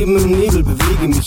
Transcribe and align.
gib 0.00 0.08
mir 0.08 0.49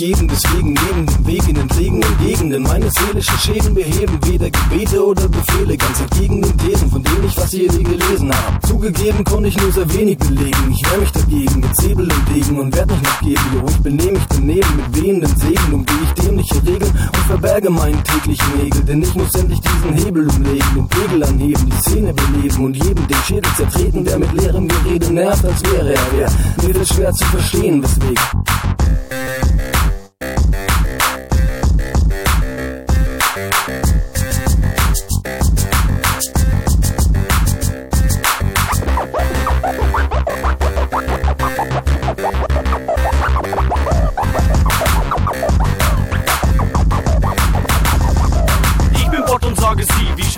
jeden 0.00 0.26
deswegen 0.28 0.72
neben 0.72 1.26
Weg 1.26 1.46
in 1.46 1.56
entlegenen 1.56 2.18
Gegenden 2.18 2.62
meine 2.62 2.90
seelischen 2.90 3.38
Schäden 3.38 3.74
beheben. 3.74 4.18
Weder 4.24 4.50
Gebete 4.50 5.04
oder 5.04 5.28
Befehle, 5.28 5.76
ganz 5.76 6.00
entgegen 6.00 6.42
den 6.42 6.56
Thesen, 6.58 6.90
von 6.90 7.02
denen 7.02 7.24
ich 7.26 7.36
was 7.36 7.50
hier 7.50 7.70
nie 7.72 7.84
gelesen 7.84 8.32
habe. 8.34 8.66
Zugegeben 8.66 9.22
konnte 9.24 9.48
ich 9.48 9.56
nur 9.60 9.70
sehr 9.70 9.92
wenig 9.94 10.18
belegen. 10.18 10.70
Ich 10.70 10.90
wehr 10.90 10.98
mich 10.98 11.12
dagegen 11.12 11.60
mit 11.60 11.76
Säbel 11.76 12.04
und 12.10 12.34
Degen 12.34 12.58
und 12.58 12.74
werd 12.74 12.90
nicht 12.90 13.02
nachgeben. 13.02 13.42
Jo, 13.54 13.66
ich 13.68 13.78
benehme 13.78 14.12
mich 14.12 14.26
daneben 14.28 14.76
mit 14.76 15.02
wehenden 15.02 15.36
Segen, 15.36 15.72
umgehe 15.72 15.96
ich 16.04 16.22
dämliche 16.24 16.54
Regeln 16.66 16.90
und 16.90 17.26
verberge 17.26 17.70
meinen 17.70 18.02
täglichen 18.04 18.62
Nägel. 18.62 18.82
Denn 18.82 19.02
ich 19.02 19.14
muss 19.14 19.34
endlich 19.34 19.60
diesen 19.60 19.92
Hebel 20.04 20.28
umlegen, 20.28 20.74
den 20.74 20.88
Pegel 20.88 21.24
anheben, 21.24 21.66
die 21.66 21.90
Szene 21.90 22.14
beleben 22.14 22.64
und 22.64 22.74
jedem 22.74 23.06
den 23.06 23.22
Schädel 23.26 23.52
zertreten, 23.56 24.04
der 24.04 24.18
mit 24.18 24.32
leerem 24.32 24.66
Gerede 24.66 25.12
nervt, 25.12 25.44
als 25.44 25.62
wäre 25.62 25.94
er 25.94 26.06
wer. 26.16 26.30
Mir 26.66 26.74
wird 26.74 26.88
schwer 26.88 27.12
zu 27.12 27.24
verstehen, 27.26 27.82
weswegen. 27.82 28.79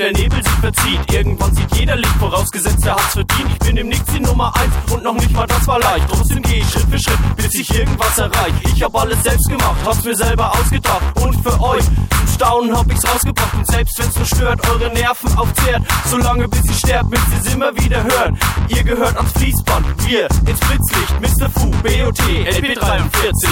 Schnell 0.03 0.13
Nebel 0.13 0.43
sich 0.43 0.53
verzieht. 0.55 1.13
Irgendwann 1.13 1.55
sieht 1.55 1.77
jeder 1.77 1.97
Licht, 1.97 2.15
vorausgesetzt 2.19 2.85
er 2.87 2.95
hat's 2.95 3.13
verdient. 3.13 3.51
Ich 3.53 3.59
bin 3.59 3.77
im 3.77 3.89
Nix 3.89 4.03
die 4.13 4.21
Nummer 4.21 4.53
eins 4.57 4.73
und 4.93 5.05
noch 5.05 5.15
nicht 5.15 5.31
mal 5.33 5.47
das 5.47 5.67
war 5.67 5.79
leicht. 5.79 6.07
Trotzdem 6.09 6.43
gehe 6.43 6.59
ich 6.59 6.69
Schritt 6.71 6.87
für 6.91 6.99
Schritt, 6.99 7.37
bis 7.37 7.55
ich 7.55 7.73
irgendwas 7.75 8.19
erreich. 8.19 8.53
Ich 8.75 8.83
hab 8.83 8.95
alles 8.97 9.23
selbst 9.23 9.49
gemacht, 9.49 9.77
hab's 9.85 10.05
mir 10.05 10.17
selber 10.17 10.53
ausgedacht. 10.53 11.03
Und 11.21 11.41
für 11.43 11.61
euch 11.61 11.85
zum 11.85 12.27
Staunen 12.35 12.77
hab 12.77 12.91
ich's 12.91 13.05
rausgebracht. 13.07 13.55
Und 13.55 13.67
selbst 13.71 13.99
wenn's 13.99 14.17
nur 14.17 14.27
stört, 14.27 14.69
eure 14.69 14.93
Nerven 14.93 15.39
aufzehrt. 15.39 15.83
Solange 16.11 16.49
bis 16.49 16.65
ich 16.65 16.79
sterb, 16.79 17.09
müsst 17.09 17.29
ihr's 17.33 17.55
immer 17.55 17.73
wieder 17.77 18.03
hören. 18.03 18.37
Ihr 18.69 18.83
gehört 18.83 19.17
ans 19.17 19.33
Fließband, 19.33 19.87
wir 20.07 20.29
ins 20.47 20.61
Blitzlicht. 20.61 21.21
Mr. 21.21 21.49
Fu, 21.51 21.71
BOT, 21.83 22.19
LP43. 22.19 23.49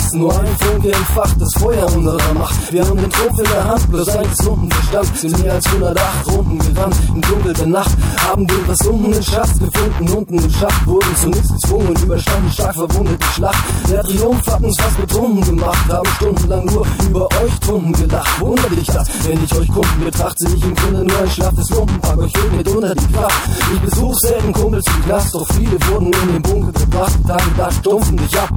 Was? 0.00 0.12
Nur 0.12 0.40
ein 0.40 0.56
Funke 0.58 0.92
entfacht 0.92 1.40
das 1.40 1.52
Feuer 1.58 1.86
unserer 1.94 2.34
Macht. 2.34 2.72
Wir 2.72 2.86
haben 2.86 2.96
den 2.96 3.10
Trumpf 3.10 3.38
in 3.38 3.44
der 3.44 3.64
Hand, 3.64 3.90
bloß 3.90 4.08
ein 4.08 4.30
gesunden 4.30 4.70
Verstand. 4.70 5.16
Sind 5.18 5.42
mehr 5.42 5.54
als 5.54 5.66
108 5.66 6.26
Runden 6.28 6.58
gerannt 6.58 6.96
im 7.08 7.20
Dunkel 7.20 7.52
der 7.52 7.66
Nacht. 7.66 7.90
Haben 8.28 8.46
den 8.46 8.64
versunkenen 8.64 9.22
Schatz 9.22 9.58
gefunden, 9.58 10.08
unten 10.16 10.38
im 10.38 10.50
Schacht. 10.50 10.86
Wurden 10.86 11.16
zu 11.16 11.28
nichts 11.28 11.48
gezwungen, 11.52 11.94
überstanden 12.02 12.52
stark 12.52 12.74
verwundet 12.74 13.20
die 13.20 13.34
Schlacht. 13.34 13.64
Der 13.90 14.02
Triumph 14.02 14.46
hat 14.46 14.62
uns 14.62 14.80
fast 14.80 15.00
betrunken 15.00 15.44
gemacht. 15.44 15.88
Haben 15.88 16.10
stundenlang 16.16 16.64
nur 16.66 16.86
über 17.08 17.28
euch 17.42 17.60
Trunden 17.60 17.92
gelacht. 17.92 18.40
Wundert 18.40 18.70
dich 18.70 18.86
das, 18.86 19.08
wenn 19.24 19.44
ich 19.44 19.54
euch 19.54 19.68
Kunden 19.68 20.04
betrachte, 20.04 20.46
ich 20.54 20.64
im 20.64 20.74
Grunde 20.74 21.04
nur 21.04 21.18
ein 21.18 21.30
schlaffes 21.30 21.70
Lumpenpack. 21.70 22.18
Euch 22.18 22.32
fehlt 22.32 22.56
mit 22.56 22.68
unter 22.68 22.94
die 22.94 23.12
Kraft. 23.12 23.48
Ich 23.74 23.80
besuch 23.80 24.14
selten 24.20 24.52
Kumpels 24.52 24.86
im 24.86 25.04
Knast, 25.04 25.34
doch 25.34 25.46
viele 25.54 25.78
wurden 25.88 26.12
in 26.12 26.32
den 26.32 26.42
Bunker 26.42 26.72
gebracht. 26.72 27.18
Tage 27.26 27.50
da 27.56 27.70
stumpfen 27.70 28.16
dich 28.16 28.38
ab. 28.38 28.50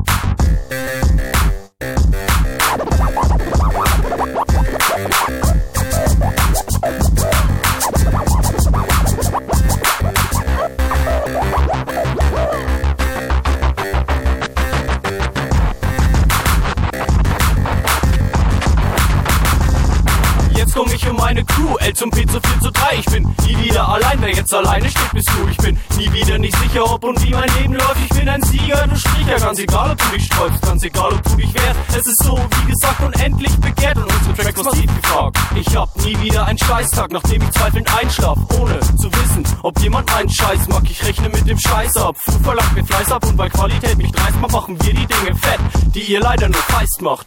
Meine 21.34 21.46
Crew, 21.46 21.76
L 21.78 21.94
zum 21.94 22.12
P 22.12 22.28
zu 22.28 22.40
4 22.40 22.62
zu 22.62 22.72
3. 22.72 22.98
Ich 23.00 23.06
bin 23.06 23.24
nie 23.24 23.66
wieder 23.66 23.90
allein, 23.90 24.22
wer 24.22 24.30
jetzt 24.30 24.54
alleine 24.54 24.88
steht, 24.88 25.12
bist 25.14 25.30
du. 25.30 25.48
Ich 25.50 25.58
bin 25.58 25.80
nie 25.98 26.14
wieder 26.14 26.38
nicht 26.38 26.56
sicher, 26.60 26.86
ob 26.86 27.04
und 27.04 27.20
wie 27.26 27.32
mein 27.32 27.50
Leben 27.60 27.74
läuft. 27.74 27.98
Ich 28.04 28.20
bin 28.20 28.30
ein 28.30 28.42
Sieger, 28.44 28.86
du 28.88 28.96
Stricher, 28.96 29.40
ganz 29.40 29.58
egal, 29.58 29.92
ob 29.92 29.98
du 29.98 30.16
dich 30.16 30.26
sträubst, 30.26 30.62
ganz 30.62 30.84
egal, 30.84 31.12
ob 31.12 31.24
du 31.24 31.36
dich 31.36 31.52
wehrst. 31.56 31.80
Es 31.90 32.06
ist 32.06 32.24
so, 32.24 32.38
wie 32.38 32.72
gesagt, 32.72 33.00
unendlich 33.02 33.56
begehrt 33.58 33.98
und 33.98 34.14
unsere 34.14 34.34
Tracks 34.36 34.64
massiv 34.64 34.96
gefragt. 35.02 35.38
Ich 35.56 35.76
hab 35.76 35.96
nie 36.06 36.22
wieder 36.22 36.46
einen 36.46 36.60
Scheißtag, 36.60 37.12
nachdem 37.12 37.42
ich 37.42 37.52
zweifelnd 37.52 37.98
einschlaf, 37.98 38.38
ohne 38.60 38.80
zu 38.80 39.12
wissen, 39.12 39.44
ob 39.64 39.80
jemand 39.80 40.12
meinen 40.12 40.30
Scheiß 40.30 40.68
mag. 40.68 40.84
Ich 40.84 41.04
rechne 41.04 41.30
mit 41.30 41.48
dem 41.50 41.58
Scheiß 41.58 41.98
ab, 41.98 42.16
Fu 42.20 42.32
verlangt 42.44 42.76
mir 42.76 42.86
Fleiß 42.86 43.12
ab 43.12 43.26
und 43.26 43.38
weil 43.40 43.50
Qualität 43.50 43.98
mich 43.98 44.12
dreist 44.12 44.40
machen 44.40 44.78
wir 44.84 44.94
die 44.94 45.08
Dinge 45.08 45.36
fett, 45.36 45.60
die 45.96 46.02
ihr 46.02 46.20
leider 46.20 46.48
nur 46.48 46.62
feist 46.62 47.02
macht. 47.02 47.26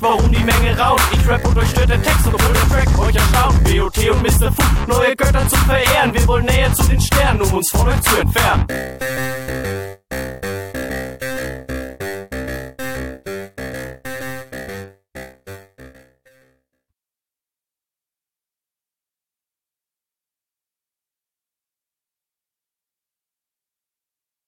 Checkt 0.00 0.02
warum 0.02 0.32
die 0.32 0.44
Menge 0.44 0.78
raunt. 0.78 1.00
Ich 1.12 1.28
rap 1.28 1.46
und 1.46 1.58
euch 1.58 1.70
stört 1.70 1.90
der 1.90 2.02
Text 2.02 2.26
obwohl 2.26 2.52
der 2.52 2.68
Track 2.68 2.98
euch 2.98 3.16
erstaunt. 3.16 3.64
BOT 3.64 4.10
und 4.10 4.22
Mr. 4.22 4.52
Fu, 4.52 4.62
neue 4.86 5.16
Götter 5.16 5.46
zu 5.48 5.56
verehren. 5.56 6.12
Wir 6.12 6.26
wollen 6.26 6.44
näher 6.46 6.72
zu 6.74 6.84
den 6.88 7.00
Sternen, 7.00 7.42
um 7.42 7.54
uns 7.54 7.70
von 7.70 7.88
euch 7.88 8.00
zu 8.02 8.16
entfernen. 8.16 8.66